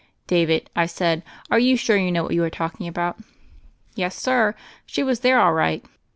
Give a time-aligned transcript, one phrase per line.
[0.25, 1.21] "David," I said,
[1.51, 3.17] "are you sure you know what you are talking about?"
[3.93, 5.85] "Yes, sir; she was there all right."